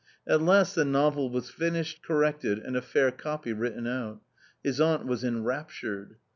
[0.27, 3.83] At last ^/ the no vel wa s finished, corrected, and a fair copy written
[3.83, 3.87] ^.
[3.87, 4.19] out.
[4.65, 6.15] ^fiis aunt was enraptured.